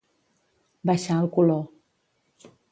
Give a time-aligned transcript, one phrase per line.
[0.91, 1.63] Baixar el color.